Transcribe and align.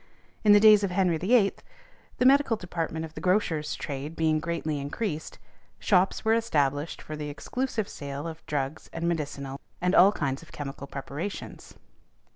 In 0.43 0.51
the 0.53 0.59
days 0.59 0.83
of 0.83 0.89
Henry 0.89 1.19
VIII., 1.19 1.53
the 2.17 2.25
medical 2.25 2.57
department 2.57 3.05
of 3.05 3.13
the 3.13 3.21
grocers' 3.21 3.75
trade 3.75 4.15
being 4.15 4.39
greatly 4.39 4.79
increased, 4.79 5.37
shops 5.77 6.25
were 6.25 6.33
established 6.33 7.03
for 7.03 7.15
the 7.15 7.29
exclusive 7.29 7.87
sale 7.87 8.27
of 8.27 8.43
drugs 8.47 8.89
and 8.93 9.07
medicinal 9.07 9.61
and 9.79 9.93
all 9.93 10.11
kinds 10.11 10.41
of 10.41 10.51
chemical 10.51 10.87
preparations. 10.87 11.75